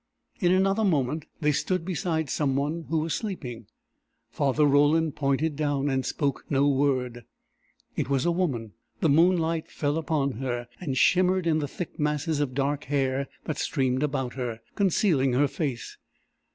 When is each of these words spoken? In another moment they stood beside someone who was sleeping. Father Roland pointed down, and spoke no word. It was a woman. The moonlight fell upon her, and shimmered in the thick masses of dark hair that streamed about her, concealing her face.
In 0.39 0.51
another 0.51 0.83
moment 0.83 1.25
they 1.41 1.51
stood 1.51 1.85
beside 1.85 2.27
someone 2.27 2.85
who 2.89 3.01
was 3.01 3.13
sleeping. 3.13 3.67
Father 4.31 4.65
Roland 4.65 5.15
pointed 5.15 5.55
down, 5.55 5.89
and 5.91 6.03
spoke 6.03 6.43
no 6.49 6.67
word. 6.67 7.23
It 7.95 8.09
was 8.09 8.25
a 8.25 8.31
woman. 8.31 8.71
The 9.01 9.09
moonlight 9.09 9.69
fell 9.69 9.99
upon 9.99 10.31
her, 10.41 10.67
and 10.79 10.97
shimmered 10.97 11.45
in 11.45 11.59
the 11.59 11.67
thick 11.67 11.99
masses 11.99 12.39
of 12.39 12.55
dark 12.55 12.85
hair 12.85 13.27
that 13.43 13.59
streamed 13.59 14.01
about 14.01 14.33
her, 14.33 14.61
concealing 14.73 15.33
her 15.33 15.47
face. 15.47 15.99